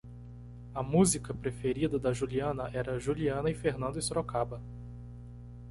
A 0.73 0.81
música 0.81 1.31
preferida 1.31 1.99
da 1.99 2.11
Juliana 2.11 2.71
era 2.73 2.97
Juliana 2.99 3.51
e 3.51 3.53
Fernando 3.53 3.99
e 3.99 4.01
Sorocaba. 4.01 4.59